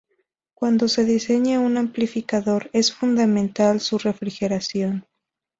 Cuando 0.55 0.87
se 0.87 1.05
diseña 1.05 1.59
un 1.59 1.77
amplificador, 1.77 2.71
es 2.73 2.91
fundamental 2.91 3.79
su 3.81 3.99
refrigeración. 3.99 5.05